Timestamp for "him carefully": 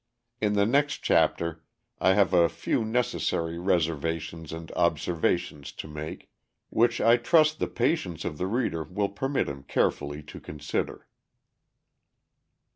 9.47-10.23